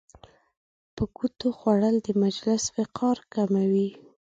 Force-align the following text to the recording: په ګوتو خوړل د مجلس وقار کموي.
په 0.95 1.03
ګوتو 1.15 1.47
خوړل 1.57 1.95
د 2.05 2.09
مجلس 2.23 2.63
وقار 2.77 3.17
کموي. 3.33 3.89